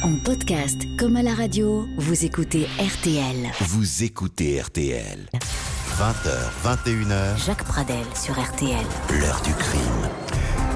[0.00, 3.50] En podcast comme à la radio, vous écoutez RTL.
[3.60, 5.28] Vous écoutez RTL.
[5.98, 8.84] 20h, 21h, Jacques Pradel sur RTL.
[9.10, 10.21] l'heure du crime.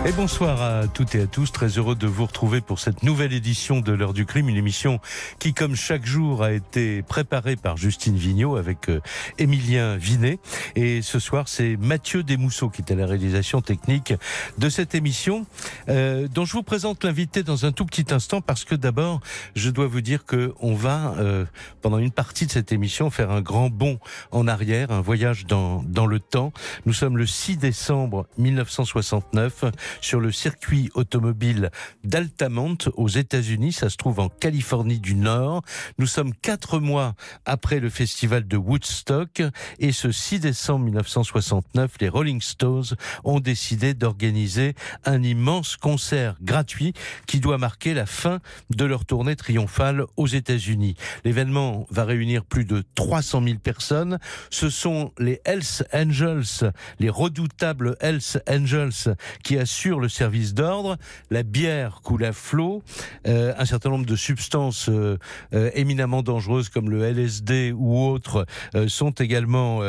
[0.06, 3.32] Et bonsoir à toutes et à tous, très heureux de vous retrouver pour cette nouvelle
[3.32, 5.00] édition de l'heure du crime, une émission
[5.40, 9.00] qui, comme chaque jour, a été préparée par Justine Vignot avec euh,
[9.38, 10.38] Émilien Vinet.
[10.76, 14.14] Et ce soir, c'est Mathieu Desmousseaux qui est à la réalisation technique
[14.58, 15.44] de cette émission,
[15.88, 19.18] euh, dont je vous présente l'invité dans un tout petit instant parce que d'abord,
[19.56, 21.46] je dois vous dire que on va, euh,
[21.82, 23.98] pendant une partie de cette émission, faire un grand bond
[24.30, 26.52] en arrière, un voyage dans, dans le temps.
[26.84, 29.64] Nous sommes le 6 décembre 1969
[30.00, 31.70] sur le circuit automobile
[32.04, 33.72] d'Altamont aux États-Unis.
[33.72, 35.62] Ça se trouve en Californie du Nord.
[35.98, 37.14] Nous sommes quatre mois
[37.44, 39.42] après le festival de Woodstock
[39.78, 46.92] et ce 6 décembre 1969, les Rolling Stones ont décidé d'organiser un immense concert gratuit
[47.26, 48.40] qui doit marquer la fin
[48.70, 50.96] de leur tournée triomphale aux États-Unis.
[51.24, 54.18] L'événement va réunir plus de 300 000 personnes.
[54.50, 60.96] Ce sont les Hells Angels, les redoutables Hells Angels qui assurent le service d'ordre.
[61.30, 62.82] La bière coule à flot.
[63.26, 65.16] Euh, un certain nombre de substances euh,
[65.54, 68.46] euh, éminemment dangereuses comme le LSD ou autres
[68.88, 69.82] sont également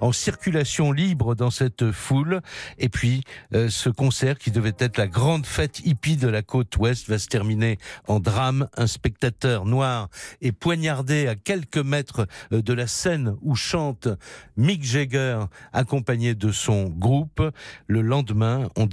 [0.00, 2.40] en circulation libre dans cette foule.
[2.78, 7.08] Et puis, ce concert qui devait être la grande fête hippie de la côte ouest
[7.08, 8.68] va se terminer en drame.
[8.76, 10.08] Un spectateur noir
[10.40, 14.08] est poignardé à quelques mètres de la scène où chante
[14.56, 15.40] Mick Jagger
[15.72, 17.42] accompagné de son groupe.
[17.86, 18.86] Le lendemain, on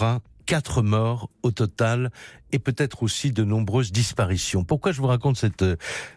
[0.00, 2.10] aura quatre morts au total
[2.52, 4.64] et peut-être aussi de nombreuses disparitions.
[4.64, 5.64] Pourquoi je vous raconte cette,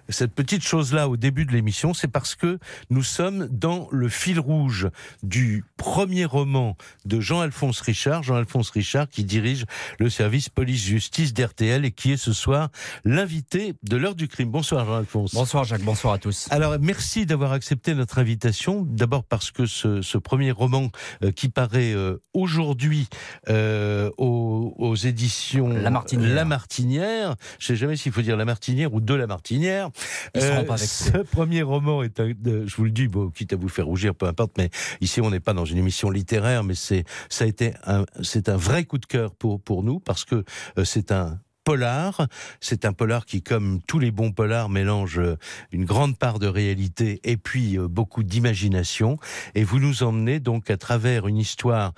[0.09, 1.93] cette petite chose-là au début de l'émission?
[1.93, 4.89] C'est parce que nous sommes dans le fil rouge
[5.23, 9.65] du premier roman de Jean-Alphonse Richard, Jean-Alphonse Richard qui dirige
[9.97, 12.69] le service police-justice d'RTL et qui est ce soir
[13.03, 14.51] l'invité de l'heure du crime.
[14.51, 15.33] Bonsoir Jean-Alphonse.
[15.33, 16.47] Bonsoir Jacques, bonsoir à tous.
[16.51, 20.89] Alors merci d'avoir accepté notre invitation, d'abord parce que ce, ce premier roman
[21.23, 23.07] euh, qui paraît euh, aujourd'hui
[23.49, 26.35] euh, aux, aux éditions La Martinière.
[26.35, 29.87] La Martinière, je sais jamais s'il faut dire La Martinière ou de La Martinière.
[29.87, 33.29] Euh, Ils seront pas avec ce premier roman est, un- je vous le dis, bon,
[33.29, 34.69] quitte à vous faire rougir, peu importe, mais
[35.01, 38.49] ici on n'est pas dans une émission littéraire, mais c'est ça a été un, c'est
[38.49, 40.43] un vrai coup de cœur pour pour nous parce que
[40.77, 42.27] euh, c'est un polar.
[42.61, 45.37] C'est un polar qui, comme tous les bons polars, mélange euh,
[45.71, 49.17] une grande part de réalité et puis beaucoup d'imagination.
[49.55, 51.93] Et vous nous emmenez donc à travers une histoire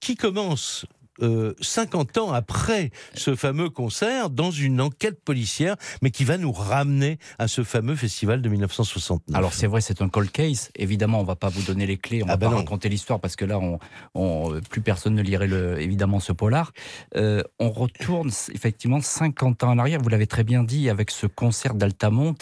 [0.00, 0.86] qui commence
[1.20, 6.52] euh, 50 ans après ce fameux concert dans une enquête policière, mais qui va nous
[6.52, 9.36] ramener à ce fameux festival de 1969.
[9.36, 10.70] Alors c'est vrai, c'est un cold case.
[10.76, 12.58] Évidemment, on va pas vous donner les clés, on Ah va ben pas non.
[12.58, 13.78] raconter l'histoire parce que là, on,
[14.14, 16.72] on- plus personne ne lirait le, évidemment ce polar.
[17.16, 20.00] Euh, on retourne effectivement 50 ans en arrière.
[20.00, 22.34] Vous l'avez très bien dit avec ce concert d'Altamont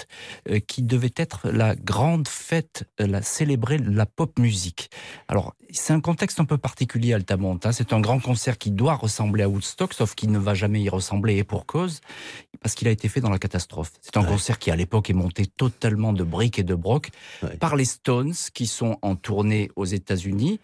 [0.49, 4.91] euh, qui devait être la grande fête, euh, la célébrer la pop musique.
[5.29, 7.59] Alors c'est un contexte un peu particulier Altamont.
[7.65, 7.73] hein.
[7.73, 10.89] C'est un grand concert qui doit ressembler à Woodstock, sauf qu'il ne va jamais y
[10.89, 12.01] ressembler et pour cause,
[12.63, 13.91] parce qu'il a été fait dans la catastrophe.
[14.01, 14.29] C'est un Ouais.
[14.29, 17.11] concert qui à l'époque est monté totalement de briques et de broc
[17.43, 17.57] Ouais.
[17.57, 20.61] par les Stones qui sont en tournée aux États-Unis.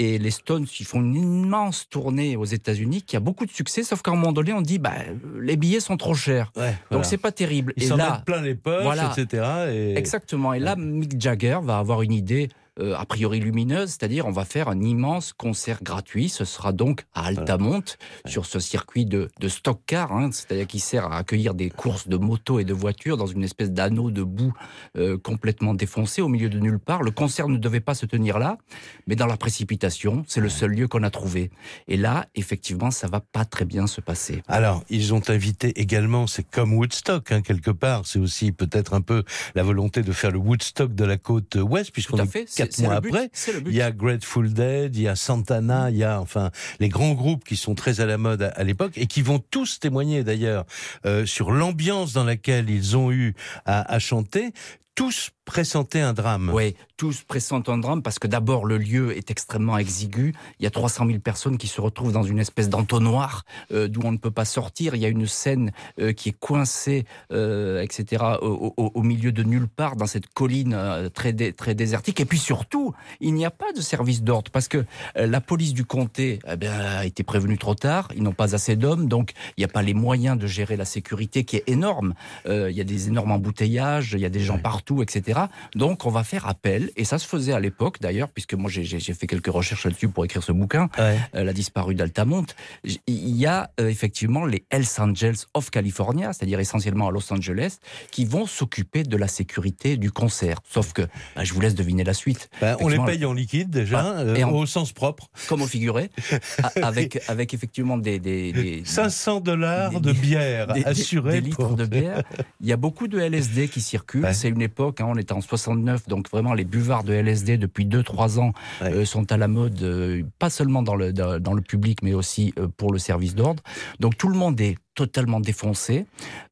[0.00, 3.82] Et les Stones, ils font une immense tournée aux États-Unis qui a beaucoup de succès,
[3.82, 4.92] sauf qu'à un moment donné, on dit bah,
[5.40, 6.52] les billets sont trop chers.
[6.54, 7.04] Ouais, Donc voilà.
[7.04, 7.72] c'est pas terrible.
[7.76, 9.12] Ils et s'en là, mettent plein les poches, voilà.
[9.16, 9.42] etc.
[9.72, 9.98] Et...
[9.98, 10.52] Exactement.
[10.52, 12.48] Et là, Mick Jagger va avoir une idée
[12.78, 16.28] euh, a priori lumineuse, c'est-à-dire on va faire un immense concert gratuit.
[16.28, 17.82] Ce sera donc à Altamont,
[18.26, 22.08] sur ce circuit de, de stock car, hein, c'est-à-dire qui sert à accueillir des courses
[22.08, 24.52] de motos et de voitures dans une espèce d'anneau de boue
[24.96, 27.02] euh, complètement défoncé au milieu de nulle part.
[27.02, 28.58] Le concert ne devait pas se tenir là,
[29.06, 31.50] mais dans la précipitation, c'est le seul lieu qu'on a trouvé.
[31.86, 34.42] Et là, effectivement, ça va pas très bien se passer.
[34.48, 38.06] Alors, ils ont invité également, c'est comme Woodstock, hein, quelque part.
[38.06, 39.24] C'est aussi peut-être un peu
[39.54, 42.46] la volonté de faire le Woodstock de la côte ouest, puisqu'on est fait.
[42.78, 43.08] Mois but.
[43.08, 43.30] après.
[43.66, 47.12] Il y a Grateful Dead, il y a Santana, il y a enfin les grands
[47.12, 50.24] groupes qui sont très à la mode à, à l'époque et qui vont tous témoigner
[50.24, 50.64] d'ailleurs
[51.06, 53.34] euh, sur l'ambiance dans laquelle ils ont eu
[53.64, 54.52] à, à chanter.
[54.98, 56.50] Tous pressentaient un drame.
[56.52, 60.34] Oui, tous pressentent un drame parce que d'abord le lieu est extrêmement exigu.
[60.58, 64.02] Il y a 300 000 personnes qui se retrouvent dans une espèce d'entonnoir euh, d'où
[64.04, 64.94] on ne peut pas sortir.
[64.94, 69.30] Il y a une scène euh, qui est coincée, euh, etc., au, au- au milieu
[69.32, 70.76] de nulle part dans cette colline
[71.14, 72.18] très, dé- très désertique.
[72.20, 74.84] Et puis surtout, il n'y a pas de service d'ordre parce que
[75.14, 78.08] la police du comté eh bien, a été prévenue trop tard.
[78.16, 80.84] Ils n'ont pas assez d'hommes, donc il n'y a pas les moyens de gérer la
[80.84, 82.12] sécurité qui est énorme.
[82.46, 84.87] Il y a des énormes embouteillages, il y a des gens partout.
[84.88, 85.40] Partout, etc.
[85.74, 89.00] Donc on va faire appel, et ça se faisait à l'époque d'ailleurs, puisque moi j'ai
[89.00, 92.46] fait quelques recherches là-dessus pour écrire ce bouquin, euh, La disparue d'Altamont.
[92.84, 97.78] Il y a euh, effectivement les Hells Angels of California, c'est-à-dire essentiellement à Los Angeles,
[98.10, 100.58] qui vont s'occuper de la sécurité du concert.
[100.68, 101.02] Sauf que,
[101.36, 102.48] bah, je vous laisse deviner la suite.
[102.60, 105.28] Bah, on les paye en liquide déjà, ah, et au sens propre.
[105.48, 106.10] Comme au figuré,
[106.82, 108.18] avec, avec effectivement des...
[108.18, 111.40] des, 500 dollars de bière assurés.
[111.40, 112.22] Des, litres de bière.
[112.60, 114.26] Il y a beaucoup de LSD qui circulent.
[114.38, 117.86] C'est une époque, hein, on est en 69, donc vraiment les buvards de LSD depuis
[117.86, 118.52] 2-3 ans
[118.82, 122.54] euh, sont à la mode, euh, pas seulement dans le, dans, le public, mais aussi
[122.58, 123.62] euh, pour le service d'ordre.
[124.00, 126.06] Donc tout le monde est totalement défoncé.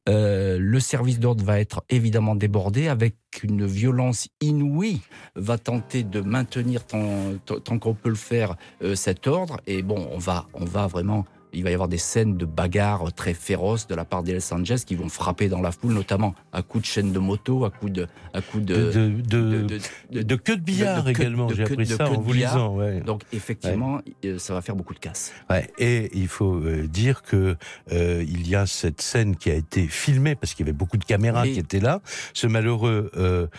[0.07, 5.01] le service d'ordre va être évidemment débordé avec une violence inouïe,
[5.35, 8.55] va tenter de maintenir tant, tant qu'on peut le faire
[8.95, 9.59] cet ordre.
[9.67, 11.25] Et bon, on va, on va vraiment
[11.57, 14.53] il va y avoir des scènes de bagarres très féroces de la part des Los
[14.53, 17.71] Angeles qui vont frapper dans la foule, notamment à coups de chaîne de moto, à
[17.71, 18.91] coups de, à coups de,
[19.27, 21.49] de, de, queue de billard également.
[21.49, 22.77] J'ai appris ça en vous lisant.
[23.05, 25.33] Donc effectivement, euh, ça va faire beaucoup de casse.
[25.49, 25.69] Ouais.
[25.79, 27.55] Et il faut euh, dire que
[27.91, 30.97] euh, il y a cette scène qui a été filmée parce qu'il y avait beaucoup
[30.97, 32.01] de caméras qui étaient là.
[32.33, 33.49] Ce malheureux,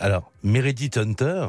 [0.00, 1.48] alors Meredith Hunter,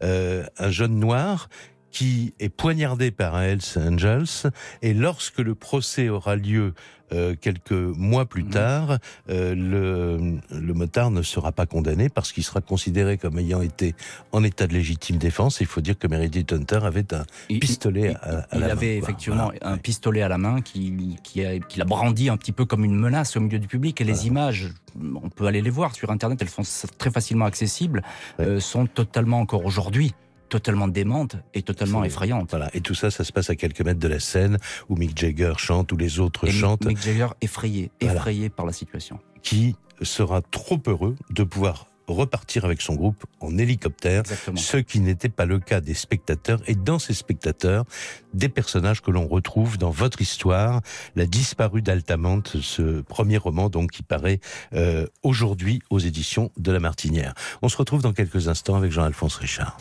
[0.00, 1.48] un jeune noir
[1.94, 4.50] qui est poignardé par un Hells Angels.
[4.82, 6.74] Et lorsque le procès aura lieu
[7.12, 8.50] euh, quelques mois plus mhm.
[8.50, 8.98] tard,
[9.30, 13.94] euh, le, le motard ne sera pas condamné parce qu'il sera considéré comme ayant été
[14.32, 15.60] en état de légitime défense.
[15.60, 17.24] Il faut dire que Meredith Hunter avait un
[17.60, 18.66] pistolet à, à il la main.
[18.66, 22.36] Il avait effectivement un pistolet à la main qui, qui, a, qui l'a brandi un
[22.36, 24.00] petit peu comme une menace au milieu du public.
[24.00, 24.70] Et les images,
[25.00, 26.64] on peut aller les voir sur Internet, elles sont
[26.98, 28.02] très facilement accessibles,
[28.40, 30.12] euh, sont totalement encore aujourd'hui
[30.54, 32.50] totalement démente et totalement effrayante.
[32.50, 32.70] Voilà.
[32.74, 34.58] Et tout ça, ça se passe à quelques mètres de la scène
[34.88, 36.86] où Mick Jagger chante, où les autres chantent.
[36.86, 39.18] Mick Jagger effrayé, effrayé par la situation.
[39.42, 44.22] Qui sera trop heureux de pouvoir repartir avec son groupe en hélicoptère,
[44.54, 46.60] ce qui n'était pas le cas des spectateurs.
[46.68, 47.84] Et dans ces spectateurs,
[48.32, 50.82] des personnages que l'on retrouve dans votre histoire,
[51.16, 54.38] La disparue d'Altamante, ce premier roman donc qui paraît
[54.74, 57.34] euh, aujourd'hui aux éditions de La Martinière.
[57.60, 59.78] On se retrouve dans quelques instants avec Jean-Alphonse Richard.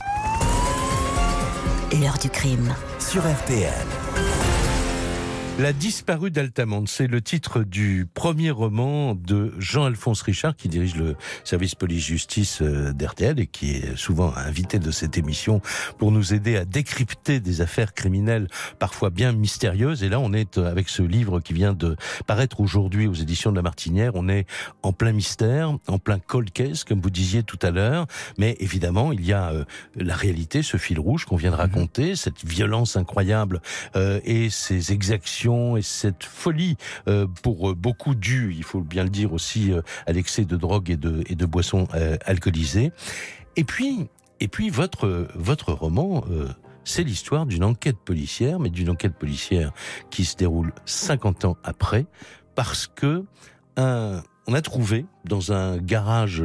[2.01, 2.73] L'heure du crime.
[2.97, 4.02] Sur RTL.
[5.59, 11.15] La disparue d'Altamont, c'est le titre du premier roman de Jean-Alphonse Richard qui dirige le
[11.43, 15.61] service police-justice euh, d'RTL et qui est souvent invité de cette émission
[15.99, 18.47] pour nous aider à décrypter des affaires criminelles
[18.79, 20.01] parfois bien mystérieuses.
[20.01, 21.95] Et là, on est euh, avec ce livre qui vient de
[22.25, 24.13] paraître aujourd'hui aux éditions de la Martinière.
[24.15, 24.47] On est
[24.81, 28.07] en plein mystère, en plein cold case, comme vous disiez tout à l'heure.
[28.39, 29.65] Mais évidemment, il y a euh,
[29.95, 33.61] la réalité, ce fil rouge qu'on vient de raconter, cette violence incroyable
[34.25, 39.09] et ces exactions et cette folie euh, pour euh, beaucoup due, il faut bien le
[39.09, 41.87] dire aussi, euh, à l'excès de drogue et de, boissons
[42.25, 42.91] alcoolisées.
[43.57, 44.07] Et puis,
[44.39, 46.23] et puis votre, votre roman,
[46.85, 49.71] c'est l'histoire d'une enquête policière, mais d'une enquête policière
[50.09, 52.05] qui se déroule 50 ans après,
[52.55, 53.25] parce que
[53.77, 56.43] on a trouvé dans un garage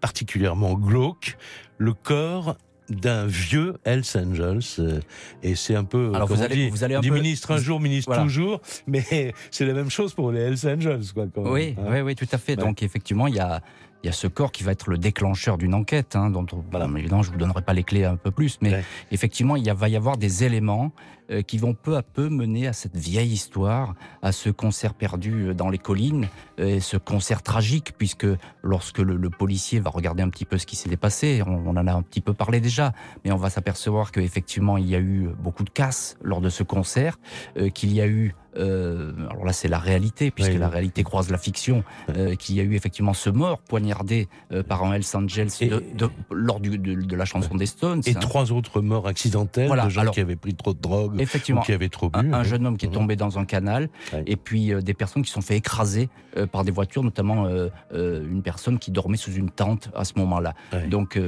[0.00, 1.38] particulièrement glauque
[1.78, 2.56] le corps
[2.94, 4.60] d'un vieux Hells Angels.
[4.78, 5.00] Euh,
[5.42, 8.16] et c'est un peu, Alors vous allez, vous allez un du ministre un jour, ministre
[8.22, 11.12] toujours, mais c'est la même chose pour les Hells Angels.
[11.14, 11.84] Quoi, oui, hein.
[11.88, 12.56] oui, oui, tout à fait.
[12.56, 13.62] Donc effectivement, il y a,
[14.02, 16.88] il y a ce corps qui va être le déclencheur d'une enquête, hein, dont voilà,
[16.96, 19.88] évidemment je vous donnerai pas les clés un peu plus, mais effectivement il y va
[19.88, 20.92] y avoir des éléments
[21.40, 25.54] qui vont peu à peu mener à cette vieille histoire, à ce concert perdu euh,
[25.54, 28.26] dans les collines, et ce concert tragique, puisque
[28.62, 31.92] lorsque le, policier va regarder un petit peu ce qui s'est passé, on, en a
[31.92, 32.92] un petit peu parlé déjà,
[33.24, 36.62] mais on va s'apercevoir qu'effectivement il y a eu beaucoup de casse lors de ce
[36.62, 37.18] concert,
[37.56, 41.30] euh, qu'il y a eu euh, alors là c'est la réalité, puisque la réalité croise
[41.30, 45.04] la fiction, euh, qu'il y a eu effectivement ce mort poignardé euh, par un Hells
[45.14, 48.02] Angels de, lors du, de, la chanson des Stones.
[48.06, 51.64] Et trois autres morts accidentelles de gens qui avaient pris trop de drogue effectivement, ou
[51.64, 52.18] qui avaient trop bu.
[52.18, 52.94] Un, jeune homme qui est mhm.
[52.94, 53.88] tombé dans un canal,
[54.26, 56.08] et puis des personnes qui sont fait écraser
[56.50, 57.46] par des voitures, notamment
[57.92, 60.54] une personne qui dormait sous une tente à ce moment-là.
[60.88, 61.18] Donc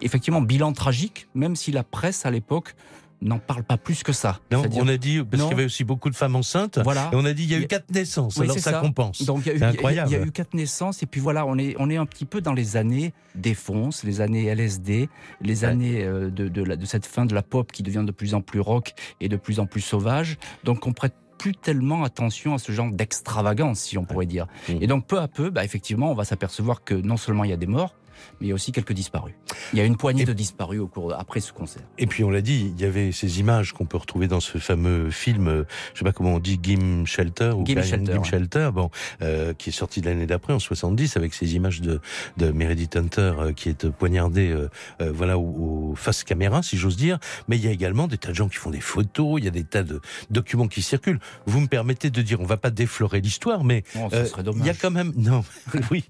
[0.00, 2.74] effectivement, bilan tragique, même si la presse à l'époque
[3.22, 4.40] n'en parle pas plus que ça.
[4.50, 7.10] Non, on a dit, parce qu'il y avait aussi beaucoup de femmes enceintes, voilà.
[7.12, 9.22] et on a dit il y a eu quatre naissances, alors ça, compense.
[9.22, 10.10] Donc il y, a eu, incroyable.
[10.10, 12.24] il y a eu quatre naissances, et puis voilà, on est, on est un petit
[12.24, 15.08] peu dans les années défonce, les années LSD,
[15.40, 18.34] les années euh, de, de, de cette fin de la pop qui devient de plus
[18.34, 20.38] en plus rock et de plus en plus sauvage.
[20.64, 24.46] Donc on prête plus tellement attention à ce genre d'extravagance, si on pourrait dire.
[24.68, 27.52] Et donc peu à peu, bah, effectivement, on va s'apercevoir que non seulement il y
[27.52, 27.96] a des morts,
[28.40, 29.34] mais il y a aussi quelques disparus.
[29.72, 31.82] Il y a une poignée de disparus au cours après ce concert.
[31.98, 34.58] Et puis on l'a dit, il y avait ces images qu'on peut retrouver dans ce
[34.58, 35.64] fameux film, euh,
[35.94, 38.90] je sais pas comment on dit, Gim Shelter ou Gim Shelter, Gim Shelter, bon,
[39.22, 42.00] euh, qui est sorti l'année d'après en 70 avec ces images de,
[42.36, 44.68] de Meredith Hunter euh, qui est poignardée, euh,
[45.12, 47.18] voilà, au, face caméra, si j'ose dire.
[47.48, 49.48] Mais il y a également des tas de gens qui font des photos, il y
[49.48, 50.00] a des tas de
[50.30, 51.20] documents qui circulent.
[51.46, 54.08] Vous me permettez de dire, on va pas déflorer l'histoire, mais oh,
[54.56, 55.44] il y a quand même, non,
[55.90, 56.04] oui,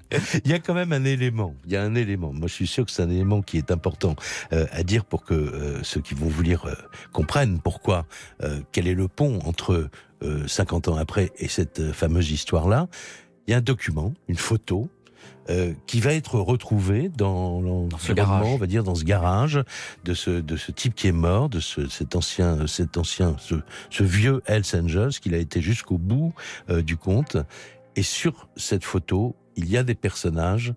[0.45, 1.55] il y a quand même un élément.
[1.67, 2.02] Il y a un élément.
[2.33, 4.17] Moi, je suis sûr que c'est un élément qui est important
[4.53, 6.75] euh, à dire pour que euh, ceux qui vont vous lire euh,
[7.13, 8.07] comprennent pourquoi,
[8.73, 9.89] quel est le pont entre
[10.47, 12.89] 50 ans après et cette fameuse histoire-là.
[13.47, 14.89] Il y a un document, une photo,
[15.51, 18.47] euh, qui va être retrouvé dans, dans ce garage.
[18.47, 19.61] on va dire dans ce garage
[20.05, 23.57] de ce de ce type qui est mort, de ce, cet ancien cet ancien ce,
[23.91, 26.33] ce vieux Hells Angels qu'il a été jusqu'au bout
[26.71, 27.37] euh, du compte.
[27.97, 30.75] Et sur cette photo, il y a des personnages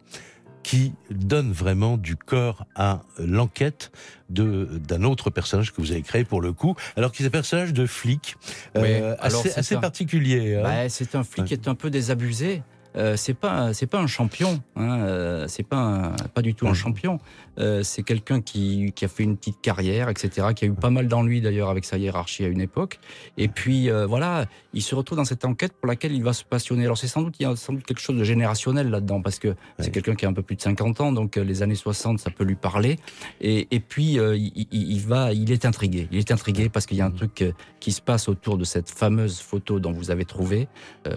[0.66, 3.92] qui donnent vraiment du corps à l'enquête
[4.32, 7.32] de d'un autre personnage que vous avez créé pour le coup, alors qu'il est un
[7.32, 8.36] personnage de flic
[8.76, 10.56] euh, assez, particulier.
[10.56, 10.64] Hein.
[10.64, 12.64] Bah, c'est un flic qui est un peu désabusé.
[12.98, 16.68] Euh, c'est pas c'est pas un champion, hein, euh, c'est pas un, pas du tout
[16.68, 17.20] un champion.
[17.58, 20.90] Euh, c'est quelqu'un qui, qui a fait une petite carrière, etc., qui a eu pas
[20.90, 23.00] mal d'ennuis d'ailleurs avec sa hiérarchie à une époque.
[23.38, 26.44] Et puis euh, voilà, il se retrouve dans cette enquête pour laquelle il va se
[26.44, 26.84] passionner.
[26.84, 29.40] Alors c'est sans doute il y a sans doute quelque chose de générationnel là-dedans parce
[29.40, 32.20] que c'est quelqu'un qui a un peu plus de 50 ans, donc les années 60
[32.20, 32.98] ça peut lui parler.
[33.42, 36.08] Et, et puis il, il, va, il est intrigué.
[36.12, 38.64] Il est intrigué parce qu'il y a un truc euh, qui se passe autour de
[38.64, 40.68] cette fameuse photo dont vous avez trouvé.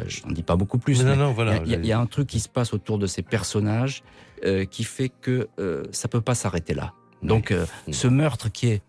[0.07, 1.03] je n'en dis pas beaucoup plus.
[1.03, 1.61] Mais non, non, voilà.
[1.69, 4.03] Il y, a, il y a un truc qui se passe autour de ces personnages
[4.45, 6.93] euh, qui fait que euh, ça peut pas s'arrêter là.
[7.23, 8.83] Donc euh, ce meurtre qui est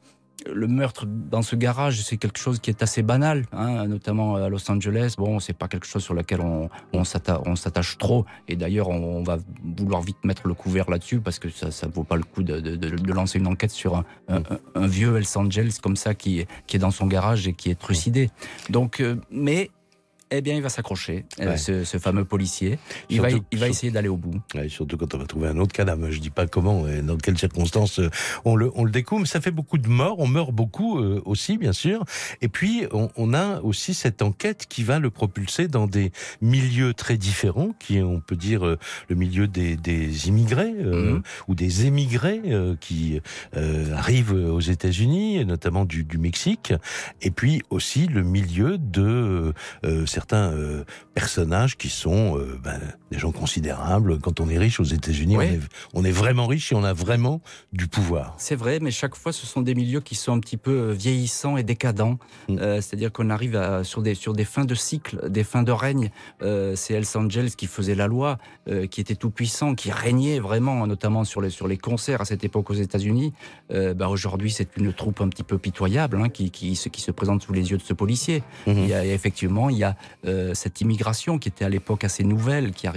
[0.48, 4.48] le meurtre dans ce garage, c'est quelque chose qui est assez banal, hein, notamment à
[4.50, 5.16] Los Angeles.
[5.18, 8.26] Bon, c'est pas quelque chose sur lequel on, on s'attache trop.
[8.48, 9.38] Et d'ailleurs, on, on, va
[9.78, 12.60] vouloir vite mettre le couvert là-dessus parce que ça, ça vaut pas le coup de,
[12.60, 14.42] de, de, lancer une enquête sur un, un,
[14.76, 17.70] un, vieux Los Angeles comme ça qui est, qui est dans son garage et qui
[17.70, 18.30] est trucidé.
[18.70, 19.72] Donc, euh, mais
[20.32, 21.58] eh bien, il va s'accrocher, euh, ouais.
[21.58, 22.80] ce, ce, fameux policier.
[23.10, 24.40] Il surtout, va, il va essayer d'aller au bout.
[24.56, 26.10] Ouais, surtout quand on va trouver un autre cadavre.
[26.12, 28.10] Je dis pas comment, et dans quelles circonstances euh,
[28.46, 29.26] on le, on le découvre.
[29.26, 30.20] Ça fait beaucoup de morts.
[30.20, 32.04] On meurt beaucoup euh, aussi, bien sûr.
[32.42, 36.94] Et puis, on, on, a aussi cette enquête qui va le propulser dans des milieux
[36.94, 38.78] très différents, qui on peut dire euh,
[39.10, 41.24] le milieu des, des immigrés euh, mmh.
[41.48, 43.20] ou des émigrés euh, qui
[43.54, 46.74] arrivent aux États-Unis, notamment du, du, Mexique.
[47.22, 49.54] Et puis aussi le milieu de
[50.20, 50.84] certains euh,
[51.14, 54.20] personnages qui sont euh, ben, des gens considérables.
[54.20, 55.46] Quand on est riche aux États-Unis, oui.
[55.46, 55.60] on, est,
[55.94, 57.42] on est vraiment riche et on a vraiment
[57.74, 58.36] du pouvoir.
[58.38, 60.94] C'est vrai, mais chaque fois, ce sont des milieux qui sont un petit peu euh,
[60.94, 62.18] vieillissants et décadents.
[62.48, 62.58] Mm.
[62.60, 65.72] Euh, C'est-à-dire qu'on arrive à, sur, des, sur des fins de cycle, des fins de
[65.72, 66.12] règne.
[66.42, 68.38] Euh, C'est Hells Angels qui faisait la loi,
[68.70, 72.26] euh, qui était tout puissant, qui régnait vraiment, notamment sur les, sur les concerts à
[72.26, 73.34] cette époque aux États-Unis.
[73.70, 77.44] Bah, Aujourd'hui, c'est une troupe un petit peu pitoyable hein, qui, qui, qui, se présente
[77.44, 78.44] sous les yeux de ce policier.
[78.66, 78.84] Mm -hmm.
[78.84, 79.96] il y a, effectivement, il y a
[80.54, 82.88] cette immigration qui était à l'époque assez nouvelle, qui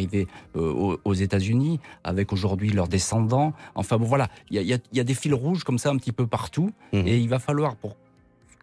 [0.57, 3.53] euh, aux, États-Unis, avec aujourd'hui leurs descendants.
[3.75, 6.13] Enfin bon, voilà, il y a, y a, des fils rouges comme ça un petit
[6.13, 6.99] peu partout, mmh.
[7.07, 7.97] et il va falloir pour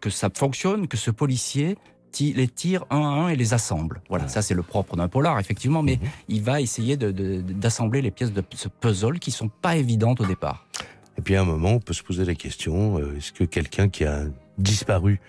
[0.02, 1.78] que ça fonctionne, que ce policier
[2.20, 4.02] les tire un à un et les assemble.
[4.10, 6.08] Voilà, ça c'est le propre d'un polar, effectivement, mais mmh.
[6.30, 10.66] il va essayer d'assembler les pièces de ce puzzle qui sont pas évidentes au départ.
[11.18, 13.90] Et puis à un moment, on peut se poser la question, euh, est-ce que quelqu'un
[13.90, 14.24] qui a
[14.58, 15.20] disparu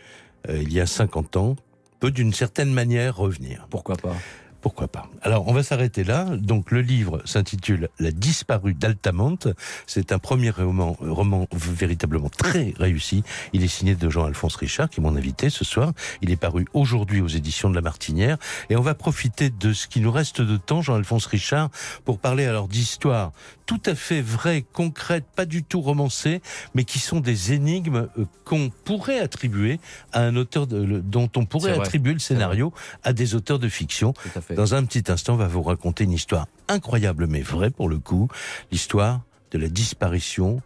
[0.49, 1.57] euh, il y a 50 ans
[1.99, 3.67] peut d'une certaine manière revenir?
[3.71, 4.14] Pourquoi pas?
[4.61, 6.25] Pourquoi pas Alors, on va s'arrêter là.
[6.37, 9.38] Donc, le livre s'intitule La disparue d'Altamont.
[9.87, 13.23] C'est un premier roman, roman véritablement très réussi.
[13.52, 15.93] Il est signé de Jean-Alphonse Richard, qui est mon invité ce soir.
[16.23, 18.37] Il est paru aujourd'hui aux éditions de La Martinière.
[18.69, 21.71] Et on va profiter de ce qui nous reste de temps, Jean-Alphonse Richard,
[22.05, 23.33] pour parler alors d'histoires
[23.71, 26.43] tout à fait vraies, concrètes, pas du tout romancées,
[26.75, 29.79] mais qui sont des énigmes euh, qu'on pourrait attribuer
[30.12, 32.73] à un auteur de, dont on pourrait attribuer le scénario
[33.05, 34.12] à des auteurs de fiction.
[34.54, 37.99] Dans un petit instant, on va vous raconter une histoire incroyable mais vraie pour le
[37.99, 38.28] coup,
[38.73, 39.21] l'histoire
[39.52, 40.61] de la disparition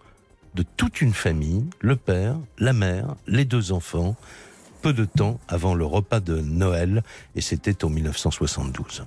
[0.54, 4.16] de toute une famille, le père, la mère, les deux enfants,
[4.82, 7.02] peu de temps avant le repas de Noël,
[7.34, 9.04] et c'était en 1972.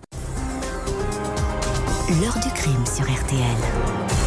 [2.22, 4.27] L'heure du crime sur RTL.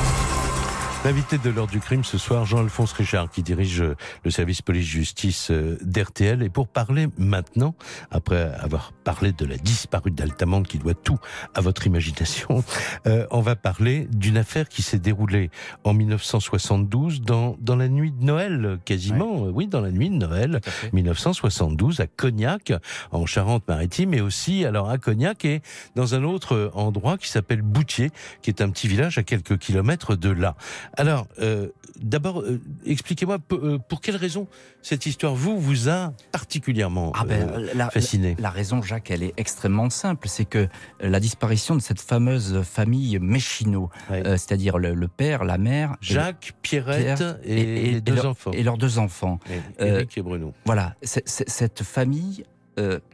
[1.03, 3.83] L'invité de l'heure du crime ce soir, Jean-Alphonse Richard, qui dirige
[4.23, 6.43] le service police-justice euh, d'RTL.
[6.43, 7.75] Et pour parler maintenant,
[8.11, 11.19] après avoir parlé de la disparue d'Altamont qui doit tout
[11.55, 12.63] à votre imagination,
[13.07, 15.51] euh, on va parler d'une affaire qui s'est déroulée
[15.85, 19.45] en 1972 dans, dans la nuit de Noël, quasiment.
[19.45, 20.61] Oui, dans la nuit de Noël
[20.93, 22.75] 1972 à Cognac,
[23.11, 25.63] en Charente-Maritime, et aussi alors à Cognac et
[25.97, 28.11] dans un autre endroit qui s'appelle Boutier,
[28.43, 30.57] qui est un petit village à quelques kilomètres de là.
[30.97, 31.69] Alors, euh,
[32.01, 34.49] d'abord, euh, expliquez-moi euh, pour quelle raison
[34.83, 38.37] cette histoire vous vous a particulièrement ah ben, la, fasciné?
[38.39, 40.69] La, raison, Jacques, elle est extrêmement simple, c'est que
[41.01, 47.93] la disparition de cette fameuse famille Méchineau, c'est-à-dire le, père, la mère, Jacques, Pierrette et,
[47.93, 49.39] les deux enfants, et leurs deux enfants,
[49.79, 50.53] Éric et Bruno.
[50.65, 52.45] Voilà, cette famille,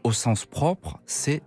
[0.02, 1.42] au sens propre, s'est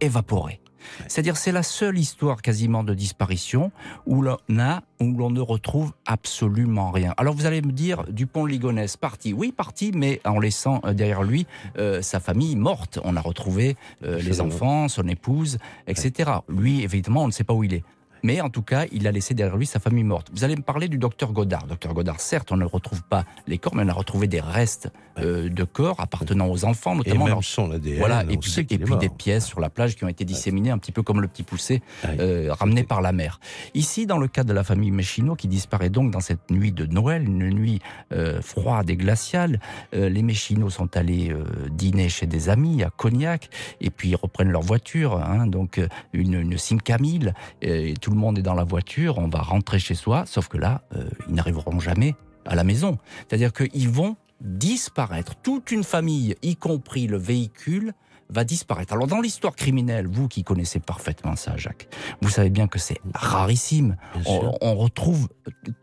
[0.00, 0.60] évaporée.
[1.08, 3.72] C'est-à-dire c'est la seule histoire quasiment de disparition
[4.06, 7.14] où l'on a où l'on ne retrouve absolument rien.
[7.16, 11.22] Alors vous allez me dire Dupont Ligonnès parti, oui parti, mais en laissant euh, derrière
[11.22, 11.46] lui
[11.78, 12.98] euh, sa famille morte.
[13.04, 16.30] On a retrouvé euh, les enfants, son épouse, etc.
[16.48, 17.84] Lui évidemment on ne sait pas où il est.
[18.22, 20.28] Mais en tout cas, il a laissé derrière lui sa famille morte.
[20.32, 21.66] Vous allez me parler du docteur Godard.
[21.66, 24.90] Docteur Godard, certes, on ne retrouve pas les corps, mais on a retrouvé des restes
[25.18, 27.26] euh, de corps appartenant aux enfants, notamment.
[27.26, 27.98] Et même son ADN.
[27.98, 30.78] Voilà, et puis, et puis des pièces sur la plage qui ont été disséminées, un
[30.78, 33.40] petit peu comme le petit poussé euh, ramené par la mer.
[33.74, 36.86] Ici, dans le cas de la famille Méchino, qui disparaît donc dans cette nuit de
[36.86, 37.80] Noël, une nuit
[38.12, 39.60] euh, froide et glaciale,
[39.92, 41.34] les Méchinos sont allés
[41.70, 43.48] dîner chez des amis à Cognac,
[43.80, 45.80] et puis ils reprennent leur voiture, hein, donc
[46.12, 49.78] une, une Camille, et tout tout le monde est dans la voiture, on va rentrer
[49.78, 52.98] chez soi, sauf que là, euh, ils n'arriveront jamais à la maison.
[53.28, 55.36] C'est-à-dire qu'ils vont disparaître.
[55.36, 57.92] Toute une famille, y compris le véhicule,
[58.28, 58.94] va disparaître.
[58.94, 61.86] Alors dans l'histoire criminelle, vous qui connaissez parfaitement ça, Jacques,
[62.20, 63.96] vous savez bien que c'est rarissime.
[64.26, 65.28] On, retrouve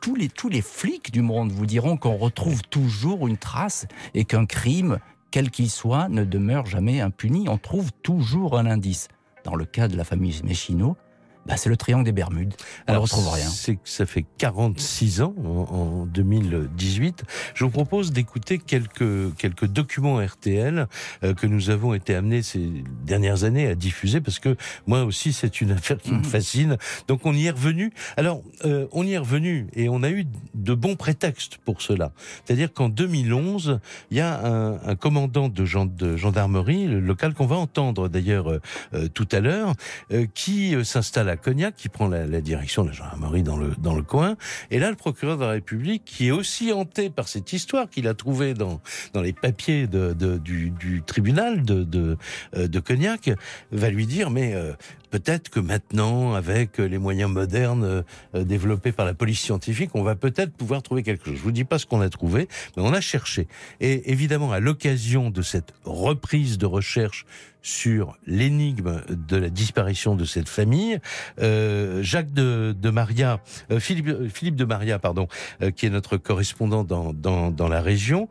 [0.01, 4.25] tous les tous les flics du monde vous diront qu'on retrouve toujours une trace et
[4.25, 5.00] qu'un crime,
[5.31, 7.48] quel qu'il soit, ne demeure jamais impuni.
[7.48, 9.07] On trouve toujours un indice.
[9.46, 10.98] Dans le cas de la famille Méchino,
[11.48, 12.56] bah, c'est le triangle des Bermudes.
[12.88, 13.48] On ne retrouve rien.
[13.48, 17.24] C'est ça fait 46 ans, en, 2018.
[17.54, 20.88] Je vous propose d'écouter quelques, quelques documents RTL
[21.24, 25.32] euh, que nous avons été amenés ces dernières années à diffuser parce que moi aussi,
[25.32, 26.77] c'est une affaire qui me fascine.
[27.08, 27.94] Donc, on y est revenu.
[28.18, 32.12] Alors, euh, on y est revenu et on a eu de bons prétextes pour cela.
[32.44, 33.80] C'est-à-dire qu'en 2011,
[34.12, 38.50] il y a un, un commandant de, de, gendarmerie le local qu'on va entendre d'ailleurs
[38.50, 39.74] euh, tout à l'heure,
[40.34, 44.01] qui s'installe à Cognac qui prend la, direction de la gendarmerie dans le, dans le
[44.01, 44.36] coin.
[44.72, 48.08] Et là, le procureur de la République, qui est aussi hanté par cette histoire qu'il
[48.08, 48.82] a trouvée dans,
[49.15, 52.17] les papiers du, tribunal euh,
[52.67, 53.29] de Cognac,
[53.72, 54.74] va lui dire, mais euh,
[55.10, 58.04] peut-être que maintenant, avec les moyens modernes
[58.36, 61.36] euh, développés par la police scientifique, on va peut-être pouvoir trouver quelque chose.
[61.36, 63.48] Je vous dis pas ce qu'on a trouvé, mais on a cherché.
[63.79, 67.25] Et évidemment, à l'occasion de cette reprise de recherche
[67.62, 71.00] sur l'énigme de la disparition de cette famille,
[71.42, 75.27] euh, Jacques de, Maria, euh, Philippe, de Maria, pardon,
[75.75, 78.29] qui est notre correspondant dans, dans la région,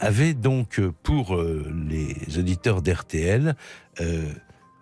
[0.00, 1.40] avait donc pour
[1.88, 3.56] les auditeurs d'RTL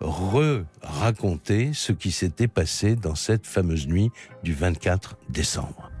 [0.01, 4.09] re-raconter ce qui s'était passé dans cette fameuse nuit
[4.43, 5.91] du 24 décembre.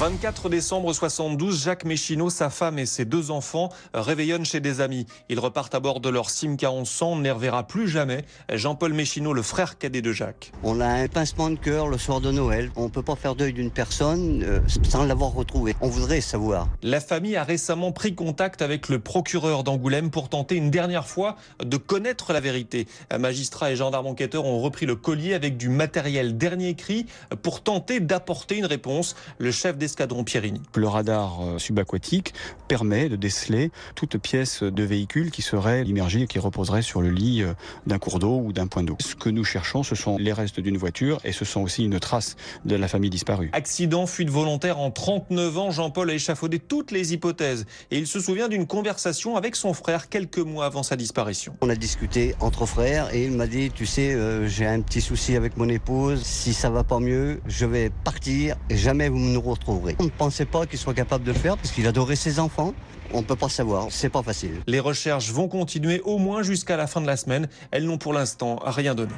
[0.00, 5.04] 24 décembre 72, Jacques Méchineau, sa femme et ses deux enfants réveillonnent chez des amis.
[5.28, 8.24] Ils repartent à bord de leur Simca 1100, on ne les reverra plus jamais.
[8.50, 10.52] Jean-Paul Méchineau, le frère cadet de Jacques.
[10.62, 12.70] On a un pincement de cœur le soir de Noël.
[12.76, 15.76] On ne peut pas faire deuil d'une personne euh, sans l'avoir retrouvée.
[15.82, 16.68] On voudrait savoir.
[16.82, 21.36] La famille a récemment pris contact avec le procureur d'Angoulême pour tenter une dernière fois
[21.62, 22.86] de connaître la vérité.
[23.18, 27.04] Magistrats et gendarmes enquêteurs ont repris le collier avec du matériel dernier cri
[27.42, 29.14] pour tenter d'apporter une réponse.
[29.36, 29.89] Le chef des
[30.24, 30.60] Pierrini.
[30.74, 32.34] Le radar euh, subaquatique
[32.68, 37.10] permet de déceler toute pièce de véhicule qui serait immergée et qui reposerait sur le
[37.10, 37.54] lit euh,
[37.86, 38.96] d'un cours d'eau ou d'un point d'eau.
[39.00, 42.00] Ce que nous cherchons, ce sont les restes d'une voiture et ce sont aussi une
[42.00, 43.50] trace de la famille disparue.
[43.52, 48.20] Accident, fuite volontaire en 39 ans, Jean-Paul a échafaudé toutes les hypothèses et il se
[48.20, 51.56] souvient d'une conversation avec son frère quelques mois avant sa disparition.
[51.60, 55.00] On a discuté entre frères et il m'a dit, tu sais, euh, j'ai un petit
[55.00, 59.18] souci avec mon épouse, si ça va pas mieux, je vais partir et jamais vous
[59.18, 59.79] nous retrouverez.
[59.98, 62.74] On ne pensait pas qu'il soit capable de le faire parce qu'il adorait ses enfants.
[63.12, 64.60] On ne peut pas savoir, c'est pas facile.
[64.66, 67.48] Les recherches vont continuer au moins jusqu'à la fin de la semaine.
[67.70, 69.12] Elles n'ont pour l'instant rien donné.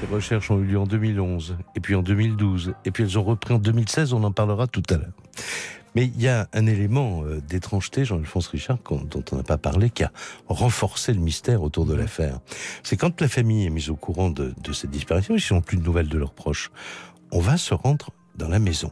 [0.00, 3.24] Ces recherches ont eu lieu en 2011, et puis en 2012, et puis elles ont
[3.24, 5.12] repris en 2016, on en parlera tout à l'heure.
[5.96, 9.90] Mais il y a un élément euh, d'étrangeté, Jean-Alphonse Richard, dont on n'a pas parlé,
[9.90, 10.12] qui a
[10.46, 12.38] renforcé le mystère autour de l'affaire.
[12.84, 15.78] C'est quand la famille est mise au courant de, de cette disparition, ils n'ont plus
[15.78, 16.70] de nouvelles de leurs proches
[17.30, 18.90] on va se rendre dans la maison.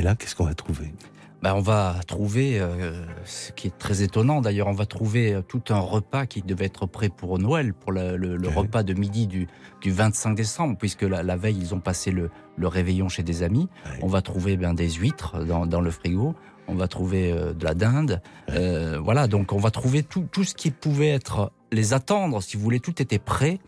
[0.00, 0.94] Et là, qu'est-ce qu'on va trouver?
[1.42, 5.42] Ben, on va trouver, euh, ce qui est très étonnant d'ailleurs, on va trouver euh,
[5.42, 9.46] tout un repas qui devait être prêt pour Noël, pour le, repas de midi du,
[9.82, 13.42] du 25 décembre, puisque la, la, veille ils ont passé le, le réveillon chez des
[13.42, 13.68] amis.
[14.00, 16.34] On va trouver ben, des huîtres dans, dans le frigo,
[16.66, 20.44] on va trouver euh, de la dinde, euh, voilà, donc on va trouver tout, tout
[20.44, 23.58] ce qui pouvait être les attendre, si vous voulez, tout était prêt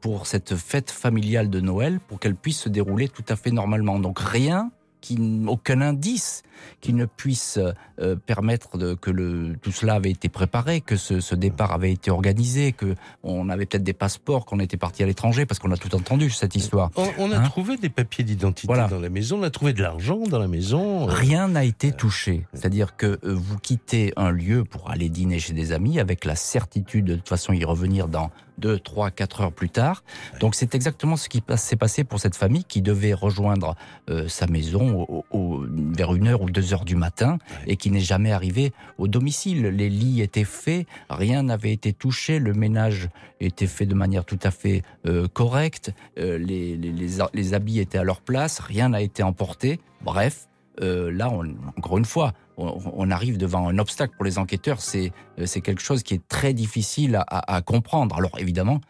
[0.00, 4.00] pour cette fête familiale de Noël, pour qu'elle puisse se dérouler tout à fait normalement.
[4.00, 6.42] Donc rien qui, aucun indice
[6.80, 7.58] qui ne puisse
[8.00, 11.92] euh, permettre de, que le, tout cela avait été préparé, que ce, ce départ avait
[11.92, 15.70] été organisé, que on avait peut-être des passeports, qu'on était parti à l'étranger, parce qu'on
[15.70, 16.90] a tout entendu cette histoire.
[16.96, 18.88] On, on a Hein trouvé des papiers d'identité Voilà.
[18.88, 21.08] dans la maison, on a trouvé de l'argent dans la maison.
[21.08, 22.46] euh, Rien n'a été touché.
[22.52, 26.34] C'est-à-dire que euh, vous quittez un lieu pour aller dîner chez des amis avec la
[26.34, 30.02] certitude de toute façon y revenir dans 2, 3, 4 heures plus tard.
[30.40, 33.76] Donc c'est exactement ce qui s'est passé pour cette famille qui devait rejoindre
[34.10, 37.90] euh, sa maison au, au, vers une heure ou deux heures du matin et qui
[37.90, 39.68] n'est jamais arrivé au domicile.
[39.68, 43.08] Les lits étaient faits, rien n'avait été touché, le ménage
[43.40, 47.80] était fait de manière tout à fait euh, correcte, euh, les, les, les, les habits
[47.80, 49.80] étaient à leur place, rien n'a été emporté.
[50.02, 50.48] Bref,
[50.80, 51.44] euh, là, on,
[51.76, 54.80] encore une fois, on, arrive devant un obstacle pour les enquêteurs.
[54.80, 58.16] C'est euh, quelque chose qui est très difficile à comprendre.
[58.16, 58.80] Alors évidemment,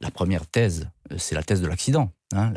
[0.00, 2.12] la première thèse, euh, c'est la thèse de l'accident.
[2.34, 2.52] Hein,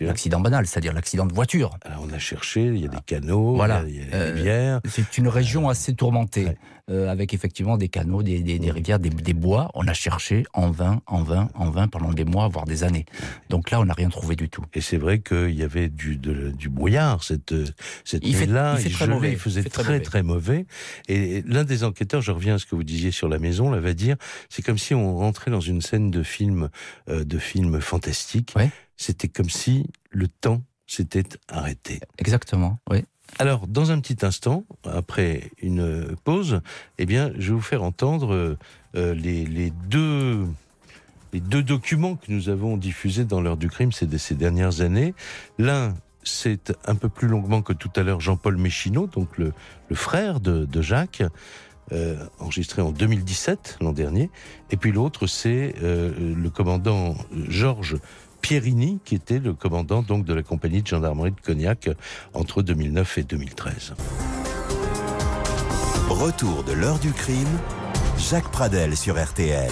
[0.00, 1.70] l'accident banal, c'est-à-dire l'accident de voiture.
[1.82, 3.82] Alors on a cherché, il y a des canaux, voilà.
[3.88, 4.80] il y a, des rivières.
[4.84, 6.58] Euh, c'est une région assez tourmentée, ouais.
[6.90, 9.70] euh, avec effectivement des canaux, des, des, des rivières, des, des, bois.
[9.72, 13.06] On a cherché en vain, en vain, en vain pendant des mois, voire des années.
[13.48, 14.64] Donc là, on n'a rien trouvé du tout.
[14.74, 17.54] Et c'est vrai qu'il y avait du, de, du brouillard cette,
[18.04, 18.76] cette nuit-là.
[18.80, 20.66] Il, il, faisait il très, très, très mauvais.
[21.08, 23.80] Et l'un des enquêteurs, je reviens à ce que vous disiez sur la maison, là,
[23.80, 24.16] va dire,
[24.50, 26.68] c'est comme si on rentrait dans une scène de film,
[27.08, 28.52] euh, de film fantastique.
[28.56, 28.70] Ouais.
[28.96, 32.00] C'était comme si le temps s'était arrêté.
[32.18, 33.04] Exactement, oui.
[33.38, 36.60] Alors, dans un petit instant, après une pause,
[36.98, 38.58] eh bien, je vais vous faire entendre
[38.94, 40.46] euh, les, les, deux
[41.32, 45.14] les deux documents que nous avons diffusés dans l'heure du crime ces, ces dernières années.
[45.58, 49.52] L'un, c'est un peu plus longuement que tout à l'heure Jean-Paul Méchineau, donc le,
[49.88, 51.22] le frère de, de Jacques.
[51.90, 54.30] Euh, enregistré en 2017, l'an dernier,
[54.70, 57.16] et puis l'autre c'est euh, le commandant
[57.48, 57.96] Georges
[58.42, 61.88] Pierini, qui était le commandant donc de la compagnie de gendarmerie de Cognac
[62.34, 63.94] entre 2009 et 2013.
[66.10, 67.58] Retour de l'heure du crime,
[68.18, 69.70] Jacques Pradel sur RTL.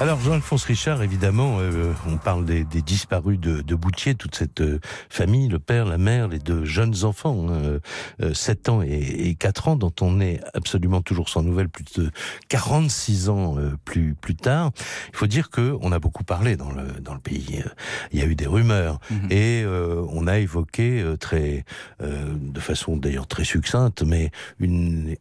[0.00, 4.62] Alors Jean-Alphonse Richard, évidemment, euh, on parle des, des disparus de, de, Boutier, toute cette
[4.62, 7.80] euh, famille, le père, la mère, les deux jeunes enfants, hein,
[8.22, 11.84] euh, 7 ans et, et, 4 ans, dont on est absolument toujours sans nouvelles, plus
[11.96, 12.10] de
[12.48, 14.70] 46 ans euh, plus plus tard.
[15.10, 17.62] Il faut dire que on a beaucoup parlé dans le dans le pays.
[18.10, 19.18] Il y a eu des rumeurs Mhm.
[19.18, 19.32] mmh.
[19.32, 21.66] et euh, on a évoqué très,
[22.02, 25.16] euh, de façon d'ailleurs très succincte, mais une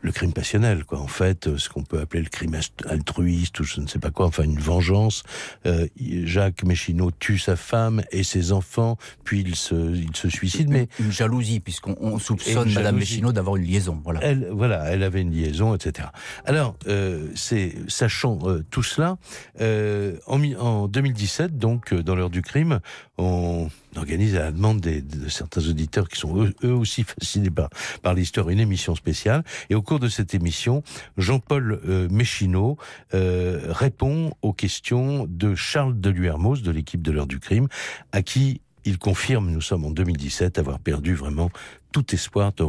[0.00, 1.00] le crime passionnel, quoi.
[1.00, 2.56] En fait, ce qu'on peut appeler le crime
[2.88, 5.22] altruiste ou je ne sais pas quoi, enfin une vengeance.
[5.66, 5.86] Euh,
[6.24, 10.68] Jacques Méchineau tue sa femme et ses enfants, puis il se, il se suicide.
[10.68, 14.00] Mais une jalousie, puisqu'on soupçonne Madame Méchineau d'avoir une liaison.
[14.04, 14.20] Voilà.
[14.22, 16.08] Elle, voilà, elle avait une liaison, etc.
[16.44, 19.18] Alors, euh, c'est sachant euh, tout cela,
[19.60, 22.80] euh, en, en 2017, donc dans l'heure du crime,
[23.18, 27.70] on organise à la demande de certains auditeurs qui sont eux, aussi fascinés par,
[28.02, 29.42] par l'histoire une émission spéciale.
[29.70, 30.82] Et au cours de cette émission,
[31.16, 32.76] Jean-Paul euh, Méchineau
[33.14, 37.68] euh, répond aux questions de Charles Deluermos de l'équipe de l'heure du crime,
[38.12, 41.50] à qui il confirme, nous sommes en 2017, avoir perdu vraiment
[41.92, 42.64] tout espoir de,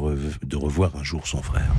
[0.45, 1.71] de revoir un jour son frère.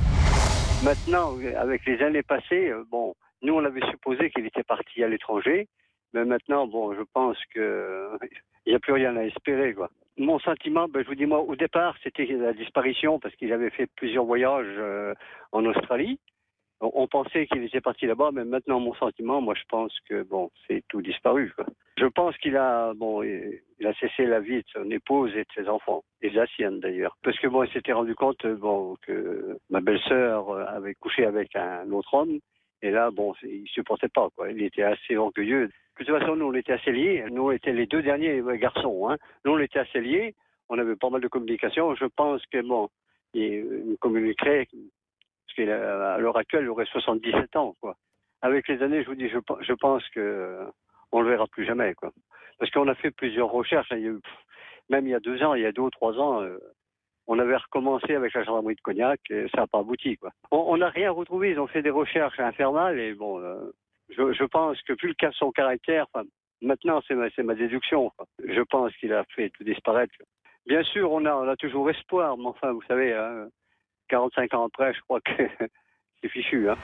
[0.82, 5.68] Maintenant, avec les années passées, bon, nous on avait supposé qu'il était parti à l'étranger,
[6.12, 8.08] mais maintenant, bon, je pense que
[8.66, 9.90] il n'y a plus rien à espérer, quoi.
[10.16, 13.70] Mon sentiment, ben, je vous dis, moi, au départ, c'était la disparition parce qu'il avait
[13.70, 15.14] fait plusieurs voyages euh,
[15.52, 16.18] en Australie.
[16.82, 20.50] On, pensait qu'il était parti là-bas, mais maintenant, mon sentiment, moi, je pense que, bon,
[20.66, 21.52] c'est tout disparu.
[21.98, 25.52] Je pense qu'il a, bon, il a cessé la vie de son épouse et de
[25.54, 27.18] ses enfants, et de la sienne d'ailleurs.
[27.22, 31.90] Parce que, bon, il s'était rendu compte, bon, que ma belle-sœur avait couché avec un
[31.92, 32.38] autre homme,
[32.82, 34.50] et là, bon, il supportait pas, quoi.
[34.50, 35.70] Il était assez orgueilleux.
[36.00, 37.24] De toute façon, nous, on était assez liés.
[37.30, 39.08] Nous, on était les deux derniers garçons.
[39.10, 39.18] Hein.
[39.44, 40.34] Nous, on était assez liés.
[40.70, 41.94] On avait pas mal de communication.
[41.94, 42.88] Je pense que, bon,
[44.00, 44.66] communiquerait,
[45.46, 47.76] parce qu'à l'heure actuelle, il aurait 77 ans.
[48.40, 50.66] Avec les années, je vous dis, je, pense que
[51.12, 51.94] on le verra plus jamais.
[52.58, 53.90] Parce qu'on a fait plusieurs recherches.
[53.92, 54.20] Eu,
[54.88, 56.58] même il y a deux ans, il y a deux ou trois ans, euh,
[57.26, 60.18] on avait recommencé avec la gendarmerie de Cognac et ça n'a pas abouti.
[60.50, 61.50] On n'a rien retrouvé.
[61.50, 63.70] Ils ont fait des recherches infernales et bon, euh,
[64.10, 66.26] je, je, pense que vu le cas son caractère, enfin,
[66.62, 68.12] Maintenant, c'est ma, ma déduction.
[68.46, 70.14] Je pense qu'il a fait tout disparaître.
[70.66, 73.48] Bien sûr, on a, on a toujours espoir, mais enfin, vous savez, hein,
[74.08, 75.32] 45 ans après, je crois que
[76.20, 76.68] c'est fichu.
[76.68, 76.76] Hein.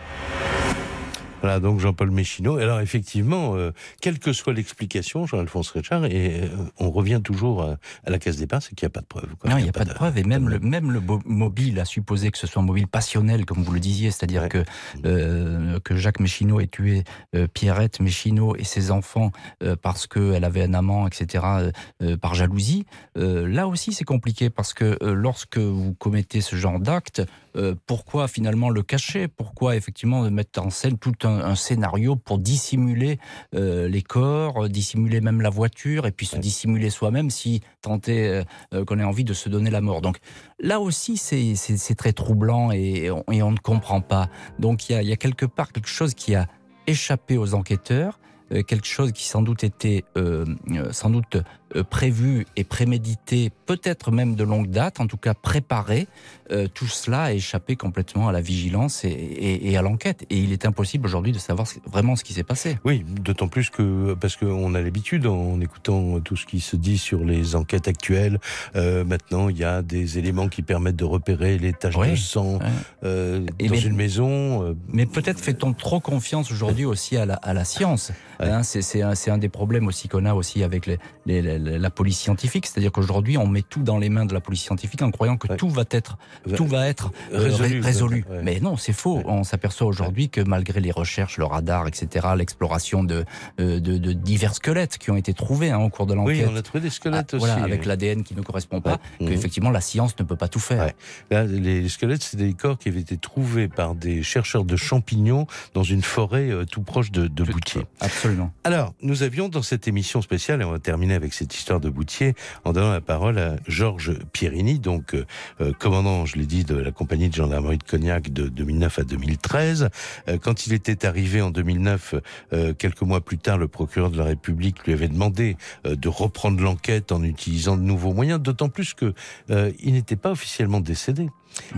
[1.47, 2.57] Voilà, donc Jean-Paul Méchineau.
[2.59, 6.49] Alors effectivement, euh, quelle que soit l'explication, Jean-Alphonse Richard, et euh,
[6.81, 9.37] on revient toujours à, à la case départ, c'est qu'il n'y a pas de preuve.
[9.39, 9.49] quoi.
[9.49, 10.19] Non, il n'y a pas de preuve.
[10.19, 13.63] Et même le, même le mobile, à supposer que ce soit un mobile passionnel, comme
[13.63, 14.49] vous le disiez, c'est-à-dire Ouais.
[14.49, 14.65] que,
[15.05, 17.05] euh, que Jacques Méchineau ait tué
[17.37, 19.31] euh, Pierrette Méchineau et ses enfants
[19.63, 21.71] euh, parce qu'elle avait un amant, etc., euh,
[22.03, 22.87] euh, par jalousie.
[23.17, 27.23] Euh, là aussi, c'est compliqué parce que euh, lorsque vous commettez ce genre d'acte,
[27.57, 29.29] euh, pourquoi finalement le cacher?
[29.29, 33.19] Pourquoi effectivement mettre en scène tout un, un scénario pour dissimuler
[33.55, 38.43] euh, les corps, euh, dissimuler même la voiture et puis se dissimuler soi-même si tenter
[38.75, 40.03] euh, qu'on ait envie de se donner la mort?
[40.03, 40.19] Donc
[40.61, 44.29] là aussi, c'est très troublant et on, et on ne comprend pas.
[44.59, 46.47] Donc il y a, y a quelque part quelque chose qui a
[46.87, 48.21] échappé aux enquêteurs,
[48.53, 50.45] euh, quelque chose qui sans doute était euh,
[50.93, 51.37] sans doute
[51.75, 56.07] euh, prévu et prémédité, peut-être même de longue date, en tout cas préparé.
[56.53, 60.25] Euh, tout cela a échappé complètement à la vigilance et, et- et à l'enquête.
[60.31, 62.79] Et il est impossible aujourd'hui de savoir vraiment ce qui s'est passé.
[62.85, 66.99] Oui, d'autant plus que parce qu'on a l'habitude en écoutant tout ce qui se dit
[66.99, 68.39] sur les enquêtes actuelles.
[68.77, 72.59] euh, maintenant, il y a des éléments qui permettent de repérer les taches de sang
[73.05, 74.77] euh, dans mais- une maison.
[74.89, 78.13] Mais peut-être fait-on trop confiance aujourd'hui aussi à la, à la science.
[78.41, 78.49] Ouais.
[78.49, 82.19] Hein, c'est un, des problèmes aussi qu'on a aussi avec les, les- les- la police
[82.19, 82.67] scientifique.
[82.67, 85.49] C'est-à-dire qu'aujourd'hui, on met tout dans les mains de la police scientifique en croyant que
[85.49, 85.57] Ouais.
[85.57, 86.19] tout va être,
[86.57, 88.25] tout va être euh, résolu, ré- résolu.
[88.31, 88.41] ouais.
[88.43, 89.19] Mais non, c'est faux.
[89.19, 89.25] Ouais.
[89.27, 93.25] On s'aperçoit aujourd'hui que malgré les recherches, le radar, etc., l'exploration de,
[93.61, 96.49] euh, de, de divers squelettes qui ont été trouvés hein, au cours de Oui, l'enquête.
[96.53, 97.47] on a trouvé des Ah, squelettes aussi.
[97.47, 97.87] voilà, avec oui.
[97.89, 99.29] l'ADN qui ne correspond pas, Ouais.
[99.29, 100.91] Qu'effectivement la science ne peut pas tout faire.
[101.31, 105.47] Là, les squelettes, c'est des corps qui avaient été trouvés par des chercheurs de champignons
[105.75, 107.83] dans une forêt euh, tout proche de, de Tout- Boutier.
[108.01, 108.53] Absolument.
[108.65, 111.89] Alors, nous avions dans cette émission spéciale, et on va terminer avec cette histoire de
[111.89, 115.15] Boutier, en donnant la parole à Georges Pierini, donc
[115.61, 119.03] euh, commandant, je l'ai dit, de la compagnie de gendarmerie de Cognac de 2009 à
[119.05, 119.89] 2013.
[120.29, 122.15] Euh, quand il était arrivé en 2009,
[122.53, 126.09] euh, quelques mois plus tard, le procureur de la République lui avait demandé euh, de
[126.09, 129.15] reprendre l'enquête en utilisant de nouveaux moyens, d'autant plus que
[129.49, 131.29] il n'était pas officiellement décédé.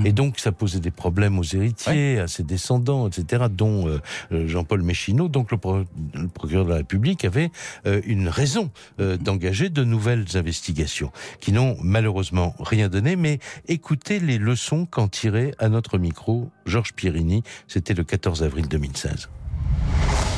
[0.04, 4.00] Et donc, ça posait des problèmes aux héritiers, à ses descendants, etc., dont euh,
[4.32, 5.28] euh, Jean-Paul Méchineau.
[5.28, 7.50] Donc, le, pro- le procureur de la République avait
[7.86, 13.16] euh, une raison euh, d'engager de nouvelles investigations, qui n'ont malheureusement rien donné.
[13.16, 13.38] Mais
[13.68, 17.42] écoutez les leçons qu'en tirait à notre micro Georges Pierini.
[17.66, 19.28] C'était le 14 avril 2016.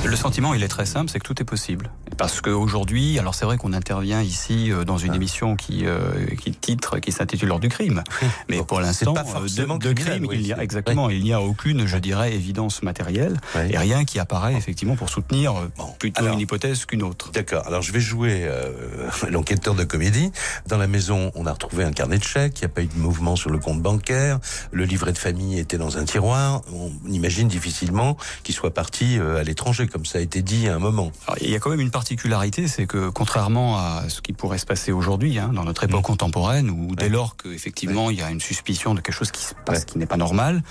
[0.04, 1.90] Le sentiment, il est très simple, c'est que tout est possible.
[2.16, 6.52] Parce qu'aujourd'hui, alors c'est vrai qu'on intervient ici euh, dans une émission qui, euh, qui
[6.52, 8.02] titre, qui s'intitule L'heure du crime.
[8.48, 11.40] Mais pour l'instant, euh, de, de crime, oui, il y a, exactement, il n'y a
[11.42, 13.36] aucune, je dirais, évidence matérielle
[13.68, 17.30] et rien qui apparaît effectivement pour soutenir Bon, plutôt alors- une hypothèse qu'une autre.
[17.32, 17.66] D'accord.
[17.66, 18.72] Alors je vais jouer euh,
[19.30, 20.32] l'enquêteur de comédie.
[20.66, 22.58] Dans la maison, on a retrouvé un carnet de chèques.
[22.58, 24.38] Il n'y a pas eu de mouvement sur le compte bancaire.
[24.72, 26.62] Le livret de famille était dans un tiroir.
[26.74, 30.74] On imagine difficilement qu'il soit parti euh, à l'étranger, comme ça a été dit à
[30.76, 31.10] un moment.
[31.26, 34.58] Alors, il y a quand même une particularité, c'est que contrairement à ce qui pourrait
[34.58, 36.02] se passer aujourd'hui, hein, dans notre époque Mm.
[36.02, 39.54] contemporaine, où dès lors qu'effectivement il y a une suspicion de quelque chose qui se
[39.66, 39.84] passe Ouais.
[39.84, 40.62] qui n'est pas normal,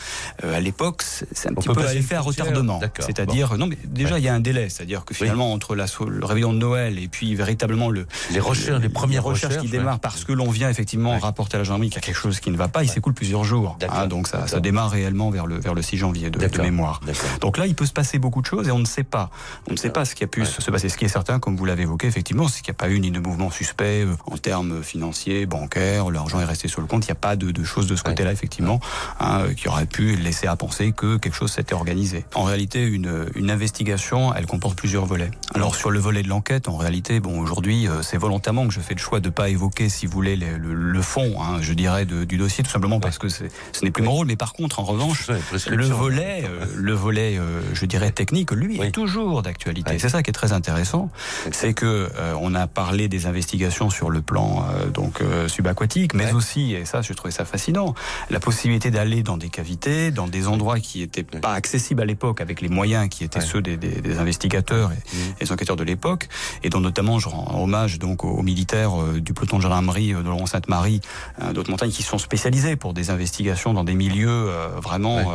[0.43, 2.79] euh, à l'époque c'est un On petit peu l'effet à retardement.
[2.99, 6.25] C'est-à-dire, non mais déjà il y a un délai, c'est-à-dire que finalement entre la, le
[6.25, 10.23] réveillon de Noël et puis véritablement le Les recherches, les premières recherches qui démarrent parce
[10.23, 12.57] que l'on vient effectivement rapporter à la gendarmerie qu'il y a quelque chose qui ne
[12.57, 13.77] va pas, il s'écoule plusieurs jours.
[13.89, 17.01] Hein, donc ça, ça démarre réellement vers le vers le 6 janvier de, de mémoire.
[17.41, 19.29] Donc là, il peut se passer beaucoup de et on ne sait pas.
[19.69, 20.45] On ne sait pas ce qui a pu Ouais.
[20.47, 20.89] se passer.
[20.89, 22.99] Ce qui est certain, comme vous l'avez évoqué, effectivement, c'est qu'il n'y a pas eu
[22.99, 26.09] ni de mouvement suspect euh, en termes financiers, bancaires.
[26.11, 27.05] L'argent est resté sur le compte.
[27.05, 28.79] Il n'y a pas de, de choses de ce côté-là, effectivement,
[29.19, 32.25] hein, euh, qui aurait pu laisser à penser que quelque chose s'était organisé.
[32.35, 35.31] En réalité, une, une investigation, elle comporte plusieurs volets.
[35.53, 38.79] Alors sur le volet de l'enquête, en réalité, bon, aujourd'hui, euh, c'est volontairement que je
[38.79, 41.57] fais le choix de ne pas évoquer, si vous voulez, le, le- le fond, hein,
[41.61, 43.43] je dirais, de- du dossier, tout simplement parce que ce
[43.83, 44.27] n'est plus mon rôle.
[44.27, 45.27] Mais par contre, en revanche,
[45.67, 48.87] le volet, euh, le volet, euh, je dirais technique, lui, Oui.
[48.87, 49.91] est toujours d'actualité.
[49.93, 49.99] Oui.
[49.99, 51.09] C'est ça qui est très intéressant,
[51.51, 56.13] c'est que euh, on a parlé des investigations sur le plan euh, donc euh, subaquatique,
[56.13, 57.93] mais aussi, et ça, je trouvais ça fascinant,
[58.29, 62.41] la possibilité d'aller dans des cavités, dans des endroits qui étaient pas accessibles à l'époque,
[62.41, 66.27] avec les moyens qui étaient ceux des, des- des investigateurs et, des enquêteurs de l'époque,
[66.63, 70.13] et dont notamment je rends hommage donc aux, aux militaires euh, du peloton de gendarmerie
[70.13, 71.01] euh, de Laurent Sainte-Marie,
[71.41, 75.31] euh, d'autres montagnes qui sont spécialisés pour des investigations dans des milieux euh, vraiment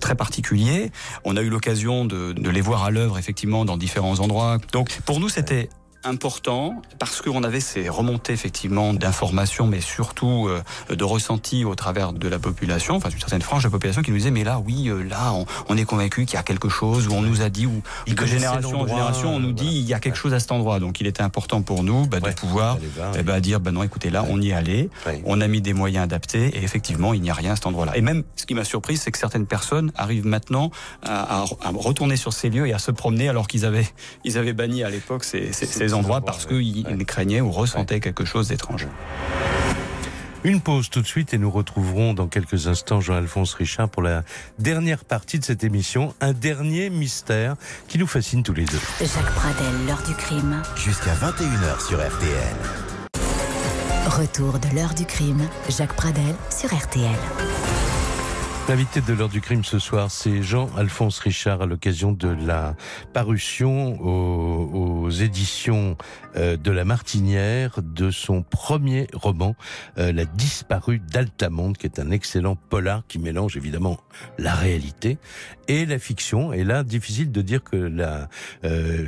[0.00, 0.90] très particuliers.
[1.24, 4.58] On a eu l'occasion de, de les voir à l'œuvre effectivement dans différents endroits.
[4.72, 5.68] Donc pour nous c'était
[6.04, 10.62] important parce qu'on avait ces remontées effectivement d'informations, mais surtout euh,
[10.94, 14.10] de ressentis au travers de la population, enfin d'une certaine frange de la population qui
[14.10, 16.68] nous disait mais là oui, euh, là on, on est convaincu qu'il y a quelque
[16.68, 19.78] chose, ou on nous a dit, ou de génération en génération on nous dit voilà.
[19.78, 20.80] il y a quelque chose à cet endroit.
[20.80, 23.82] Donc il était important pour nous bah, de pouvoir voir, eh ben, dire ben non
[23.82, 25.22] écoutez là on y est allé, Ouais.
[25.26, 27.96] on a mis des moyens adaptés et effectivement il n'y a rien à cet endroit-là.
[27.96, 30.70] Et même ce qui m'a surpris c'est que certaines personnes arrivent maintenant
[31.02, 33.86] à, à- à retourner sur ces lieux et à se promener alors qu'ils avaient
[34.24, 37.04] ils avaient banni à l'époque ces, ces- Ces endroits parce qu'ils Ouais.
[37.04, 38.86] craignaient ou ressentaient quelque chose d'étrange.
[40.46, 44.24] Une pause tout de suite et nous retrouverons dans quelques instants Jean-Alphonse Richard pour la
[44.58, 47.54] dernière partie de cette émission, un dernier mystère
[47.88, 48.78] qui nous fascine tous les deux.
[49.00, 50.60] Jacques Pradel, l'heure du crime.
[50.76, 52.56] Jusqu'à 21h sur RTL.
[54.06, 55.48] Retour de l'heure du crime.
[55.70, 57.08] Jacques Pradel sur RTL.
[58.66, 62.74] L'invité de l'heure du crime ce soir, c'est Jean-Alphonse Richard à l'occasion de la
[63.12, 65.98] parution aux, aux éditions
[66.36, 69.54] euh, de La Martinière de son premier roman,
[69.98, 73.98] euh, La disparue d'Altamonte, qui est un excellent polar qui mélange évidemment
[74.38, 75.18] la réalité
[75.68, 76.54] et la fiction.
[76.54, 78.28] Et là, difficile de dire que la,
[78.64, 79.06] euh,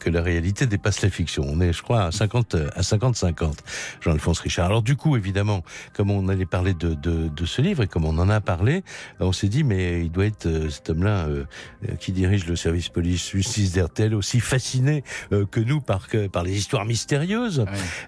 [0.00, 1.44] que la réalité dépasse la fiction.
[1.46, 3.58] On est, je crois, à 50 à 50-50,
[4.00, 4.66] Jean-Alphonse Richard.
[4.66, 5.62] Alors du coup, évidemment,
[5.94, 8.82] comme on allait parler de, de, de ce livre et comme on en a parlé,
[9.20, 11.44] on s'est dit, mais il doit être euh, cet homme-là euh,
[11.88, 16.42] euh, qui dirige le service police-justice d'RTL aussi fasciné euh, que nous par, que, par
[16.42, 17.60] les histoires mystérieuses.
[17.60, 17.66] Ouais.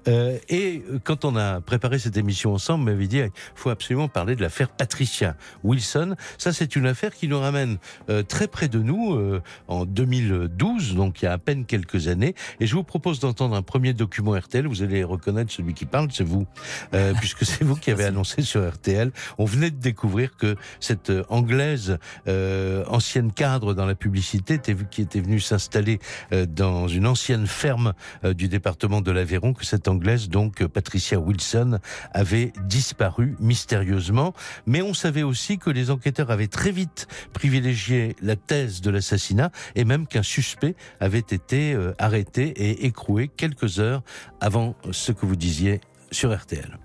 [0.08, 4.08] Euh, et quand on a préparé cette émission ensemble, on m'avait dit, il faut absolument
[4.08, 6.14] parler de l'affaire Patricia Wilson.
[6.38, 7.78] Ça, c'est une affaire qui nous ramène
[8.10, 12.08] euh, très près de nous euh, en 2012, donc il y a à peine quelques
[12.08, 12.34] années.
[12.60, 14.66] Et je vous propose d'entendre un premier document RTL.
[14.66, 16.46] Vous allez reconnaître celui qui parle, c'est vous,
[16.94, 19.10] euh, puisque c'est vous qui avez annoncé sur RTL.
[19.38, 24.60] On venait de découvrir que cette euh, anglaise, euh, ancienne cadre dans la publicité,
[24.90, 25.98] qui était venue s'installer
[26.32, 27.92] euh, dans une ancienne ferme
[28.24, 31.78] du département de l'Aveyron, que cette anglaise, donc Patricia Wilson,
[32.12, 34.34] avait disparu mystérieusement.
[34.66, 39.50] Mais on savait aussi que les enquêteurs avaient très vite privilégié la thèse de l'assassinat
[39.74, 44.02] et même qu'un suspect avait été arrêté et écroué quelques heures
[44.40, 46.78] avant ce que vous disiez sur RTL.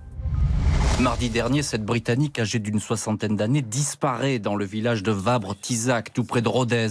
[0.99, 6.23] Mardi dernier, cette Britannique âgée d'une soixantaine d'années disparaît dans le village de Vabre-Tizac, tout
[6.23, 6.87] près de Rodez,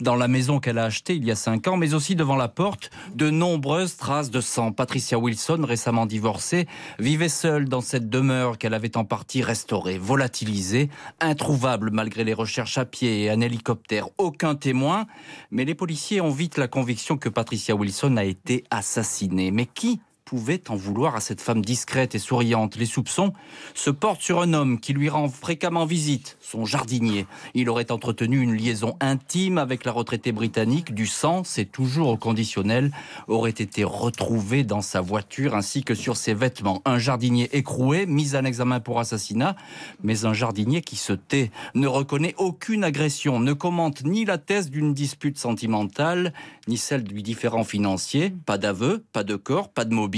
[0.00, 2.48] dans la maison qu'elle a achetée il y a cinq ans, mais aussi devant la
[2.48, 4.72] porte, de nombreuses traces de sang.
[4.72, 10.90] Patricia Wilson, récemment divorcée, vivait seule dans cette demeure qu'elle avait en partie restaurée, volatilisée,
[11.20, 14.08] introuvable malgré les recherches à pied et un hélicoptère.
[14.18, 15.06] Aucun témoin,
[15.50, 19.50] mais les policiers ont vite la conviction que Patricia Wilson a été assassinée.
[19.50, 22.74] Mais qui pouvait en vouloir à cette femme discrète et souriante.
[22.74, 23.32] Les soupçons
[23.74, 27.26] se portent sur un homme qui lui rend fréquemment visite, son jardinier.
[27.54, 30.92] Il aurait entretenu une liaison intime avec la retraitée britannique.
[30.92, 32.90] Du sang, c'est toujours au conditionnel,
[33.28, 36.82] aurait été retrouvé dans sa voiture ainsi que sur ses vêtements.
[36.84, 39.54] Un jardinier écroué, mis en examen pour assassinat,
[40.02, 44.70] mais un jardinier qui se tait, ne reconnaît aucune agression, ne commente ni la thèse
[44.70, 46.32] d'une dispute sentimentale,
[46.66, 48.34] ni celle du différent financier.
[48.44, 50.15] Pas d'aveu, pas de corps, pas de mobile.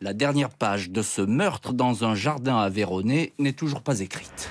[0.00, 4.50] La dernière page de ce meurtre dans un jardin aveyronais n'est toujours pas écrite.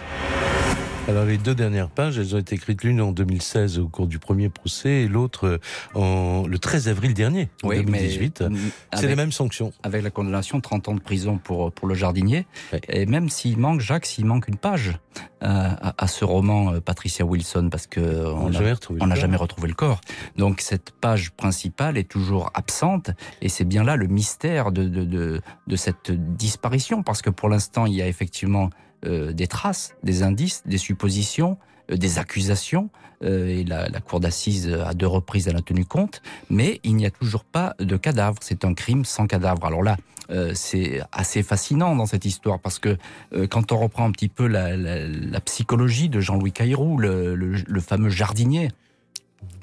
[1.10, 4.20] Alors les deux dernières pages, elles ont été écrites l'une en 2016 au cours du
[4.20, 5.60] premier procès et l'autre
[5.96, 8.42] en le 13 avril dernier, en 2018.
[8.42, 8.60] mais, mm,
[8.96, 9.74] C'est les mêmes sanctions.
[9.84, 12.48] avec la condamnation 30 ans de prison pour, pour le jardinier.
[12.88, 14.98] Et même s'il manque, Jacques, s'il manque une page
[15.44, 15.48] euh,
[15.82, 19.06] à, à ce roman euh, Patricia Wilson, parce que On on n'a jamais retrouvé on
[19.06, 19.22] le n'a corps.
[19.22, 20.00] jamais retrouvé le corps.
[20.38, 23.12] Donc cette page principale est toujours absente,
[23.42, 27.50] et c'est bien là le mystère de, de, de, de cette disparition, parce que pour
[27.50, 28.70] l'instant, il y a effectivement
[29.34, 31.58] des traces, des indices, des suppositions,
[31.92, 32.90] euh, des accusations,
[33.24, 36.80] euh, et la, la cour d'assises euh, à deux reprises en a tenu compte, mais
[36.84, 38.38] il n'y a toujours pas de cadavre.
[38.42, 39.66] C'est un crime sans cadavre.
[39.66, 39.98] Alors là,
[40.30, 42.98] euh, c'est assez fascinant dans cette histoire parce que
[43.34, 47.36] euh, quand on reprend un petit peu la, la- la psychologie de Jean-Louis Caïrou, le,
[47.36, 48.70] le- le fameux jardinier,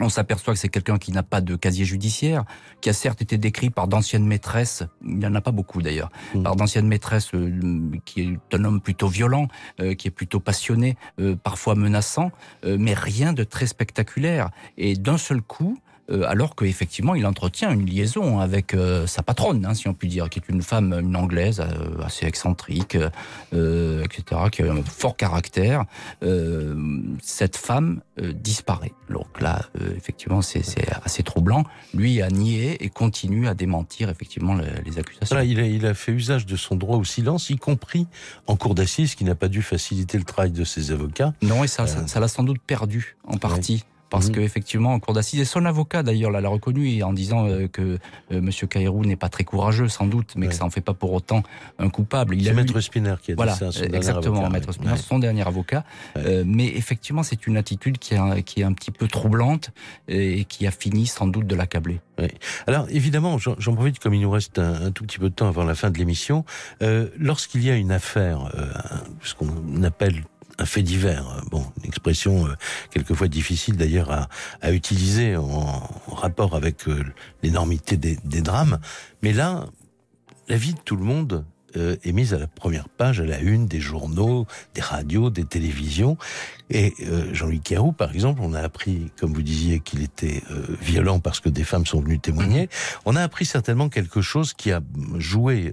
[0.01, 2.45] on s'aperçoit que c'est quelqu'un qui n'a pas de casier judiciaire,
[2.81, 6.11] qui a certes été décrit par d'anciennes maîtresses, il n'y en a pas beaucoup d'ailleurs,
[6.35, 6.43] Mhm.
[6.43, 9.49] par d'anciennes maîtresses euh, qui est un homme plutôt violent,
[9.81, 12.31] euh, qui est plutôt passionné, euh, parfois menaçant,
[12.65, 14.51] mais rien de très spectaculaire.
[14.79, 15.79] Et d'un seul coup,
[16.11, 20.07] euh, alors qu'effectivement il entretient une liaison avec euh, sa patronne, hein, si on peut
[20.07, 22.97] dire, qui est une femme, une anglaise euh, assez excentrique,
[23.55, 25.85] euh, etc., qui a un fort caractère.
[27.23, 28.93] Cette femme disparaît.
[29.09, 29.63] Donc là,
[29.97, 30.63] effectivement, c'est
[31.05, 31.65] assez troublant.
[31.95, 35.27] Lui a nié et continue à démentir effectivement le- les accusations.
[35.37, 38.07] Voilà, il, a, il a fait usage de son droit au silence, y compris
[38.47, 41.33] en cour d'assises, qui n'a pas dû faciliter le travail de ses avocats.
[41.43, 43.85] Non, et ça, ça, ça l'a sans doute perdu en partie.
[44.11, 44.35] Parce Mhm.
[44.35, 47.99] que effectivement en cour d'assises et son avocat d'ailleurs l'a reconnu en disant euh, que
[48.33, 50.51] euh, Monsieur Caïrou n'est pas très courageux sans doute, mais Ouais.
[50.53, 51.43] que ça en fait pas pour autant
[51.79, 52.35] un coupable.
[52.35, 53.73] Il C'est a eu- Maître Spinner qui a voilà, dit ça.
[53.73, 54.73] son exactement, avocat, Maître ouais.
[54.75, 55.85] Spinner, son dernier avocat.
[56.17, 59.71] Euh, mais effectivement, c'est une attitude qui est, qui est un petit peu troublante
[60.09, 62.01] et qui a fini sans doute de l'accabler.
[62.67, 65.49] Alors évidemment, j'en profite comme il nous reste un, un tout petit peu de temps
[65.49, 66.45] avant la fin de l'émission.
[66.83, 68.67] Euh, Lorsqu'il y a une affaire, euh,
[69.23, 70.23] ce qu'on appelle
[70.61, 72.55] un fait divers, bon, une expression euh,
[72.91, 74.29] quelquefois difficile d'ailleurs à,
[74.61, 77.03] à utiliser en, rapport avec euh,
[77.43, 78.79] l'énormité des drames,
[79.23, 79.67] mais là,
[80.49, 81.45] la vie de tout le monde
[81.77, 85.45] euh, est mise à la première page, à la une des journaux, des radios, des
[85.45, 86.17] télévisions.
[86.71, 90.63] Et euh, Jean-Louis Carou, par exemple, on a appris, comme vous disiez, qu'il était euh,
[90.81, 92.69] violent parce que des femmes sont venues témoigner.
[93.05, 94.81] On a appris certainement quelque chose qui a
[95.19, 95.73] joué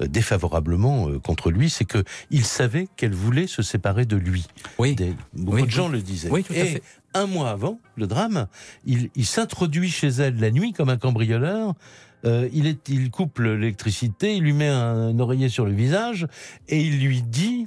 [0.00, 4.46] défavorablement contre lui, c'est que il savait qu'elle voulait se séparer de lui.
[4.78, 4.94] Oui.
[4.94, 6.30] Des- beaucoup Oui, de gens le disaient.
[6.30, 6.82] Oui, tout à Et fait.
[7.14, 8.46] un mois avant le drame,
[8.86, 11.74] il, il s'introduit chez elle la nuit comme un cambrioleur.
[12.24, 16.26] Euh, il, est, il coupe l'électricité, il lui met un, oreiller sur le visage
[16.68, 17.66] et il lui dit,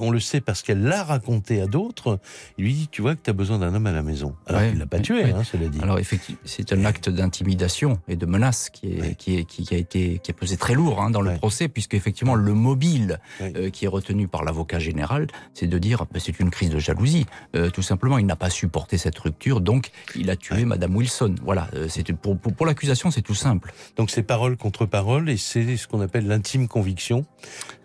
[0.00, 2.18] on le sait parce qu'elle l'a raconté à d'autres,
[2.58, 4.34] il lui dit, tu vois que tu as besoin d'un homme à la maison.
[4.46, 5.32] Alors Ouais, il l'a pas tué, ouais.
[5.32, 5.78] hein, cela dit.
[5.82, 9.14] Alors effectivement, c'est un acte d'intimidation et de menace qui, est, Oui.
[9.16, 11.68] qui, est, qui, qui a été qui a pesé très lourd hein, dans le procès,
[11.68, 16.20] puisque effectivement le mobile euh, qui est retenu par l'avocat général, c'est de dire ben,
[16.20, 17.26] c'est une crise de jalousie.
[17.54, 20.64] Euh, tout simplement, il n'a pas supporté cette rupture, donc il a tué.
[20.64, 21.34] Madame Wilson.
[21.42, 23.72] Voilà, euh, c'est pour, pour, pour l'accusation, c'est tout simple.
[23.96, 27.24] Donc c'est parole contre parole et c'est ce qu'on appelle l'intime conviction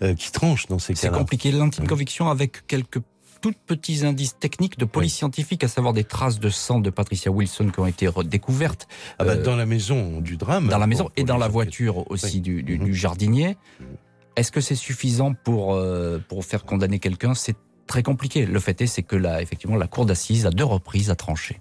[0.02, 1.18] euh, qui tranche dans ces C'est cas-là.
[1.18, 1.52] compliqué.
[1.52, 1.90] L'intime Ouais.
[2.06, 3.00] Conviction avec quelques
[3.42, 7.32] toutes petits indices techniques de police scientifique, à savoir des traces de sang de Patricia
[7.32, 8.88] Wilson qui ont été découvertes
[9.20, 10.68] Ah bah, euh, dans la maison du drame.
[10.68, 12.42] dans la maison pour et dans la voiture aussi Oui.
[12.42, 12.86] du, du- Mhm.
[12.86, 13.58] du jardinier.
[14.36, 17.34] Est-ce que c'est suffisant pour, euh, pour faire condamner quelqu'un?
[17.36, 17.56] C'est
[17.88, 18.46] très compliqué.
[18.46, 21.60] Le fait est, c'est que la, effectivement, la cour d'assises, à deux reprises, a tranché.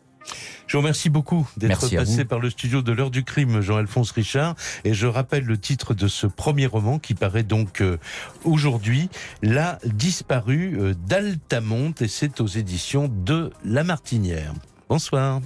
[0.67, 4.55] Je vous remercie beaucoup d'être passé par le studio de l'heure du crime, Jean-Alphonse Richard.
[4.85, 7.99] Et je rappelle le titre de ce premier roman qui paraît donc euh,
[8.45, 9.09] aujourd'hui,
[9.43, 14.53] La disparue euh, d'Altamonte, et c'est aux éditions de La Martinière.
[14.89, 15.41] Bonsoir.